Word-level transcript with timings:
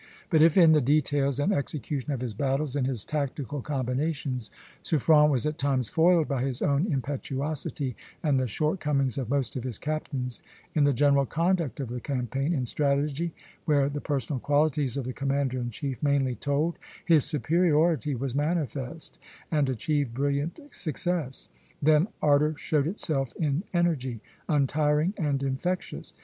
But 0.31 0.41
if, 0.41 0.57
in 0.57 0.71
the 0.71 0.81
details 0.81 1.39
and 1.39 1.53
execution 1.53 2.11
of 2.11 2.21
his 2.21 2.33
battles, 2.33 2.75
in 2.75 2.85
his 2.85 3.05
tactical 3.05 3.61
combinations, 3.61 4.49
Suffren 4.81 5.29
was 5.29 5.45
at 5.45 5.59
times 5.59 5.89
foiled 5.89 6.27
by 6.27 6.41
his 6.43 6.63
own 6.63 6.91
impetuosity 6.91 7.95
and 8.23 8.39
the 8.39 8.47
short 8.47 8.79
comings 8.79 9.19
of 9.19 9.29
most 9.29 9.55
of 9.55 9.63
his 9.63 9.77
captains, 9.77 10.41
in 10.73 10.85
the 10.85 10.91
general 10.91 11.27
conduct 11.27 11.79
of 11.79 11.89
the 11.89 11.99
campaign, 12.01 12.51
in 12.51 12.65
strategy, 12.65 13.31
where 13.65 13.89
the 13.89 14.01
personal 14.01 14.39
qualities 14.39 14.97
of 14.97 15.03
the 15.03 15.13
commander 15.13 15.59
in 15.59 15.69
chief 15.69 16.01
mainly 16.01 16.33
told, 16.33 16.79
his 17.05 17.23
superiority 17.23 18.15
was 18.15 18.33
manifest, 18.33 19.19
and 19.51 19.69
achieved 19.69 20.15
brilliant 20.15 20.57
success. 20.71 21.47
Then 21.79 22.07
ardor 22.23 22.55
showed 22.57 22.87
itself 22.87 23.35
in 23.35 23.61
energy, 23.71 24.19
untiring 24.49 25.13
and 25.15 25.43
infectious. 25.43 26.15